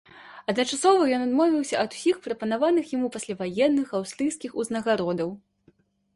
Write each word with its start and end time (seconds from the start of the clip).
Адначасова 0.51 1.03
ён 1.17 1.21
адмовіўся 1.25 1.75
ад 1.83 1.89
усіх 1.97 2.15
прапанаваных 2.25 2.85
яму 2.95 3.07
пасляваенных 3.17 3.87
аўстрыйскіх 4.01 4.51
узнагародаў. 4.65 5.29